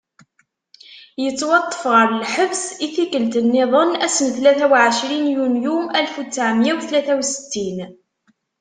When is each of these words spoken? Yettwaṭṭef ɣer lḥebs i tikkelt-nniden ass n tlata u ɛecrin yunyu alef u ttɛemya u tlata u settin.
Yettwaṭṭef 1.23 1.83
ɣer 1.93 2.07
lḥebs 2.23 2.63
i 2.85 2.87
tikkelt-nniden 2.95 3.91
ass 4.05 4.17
n 4.25 4.27
tlata 4.35 4.67
u 4.73 4.75
ɛecrin 4.87 5.25
yunyu 5.35 5.77
alef 5.97 6.15
u 6.21 6.23
ttɛemya 6.25 6.71
u 6.75 6.77
tlata 6.87 7.13
u 7.19 7.21
settin. 7.31 7.79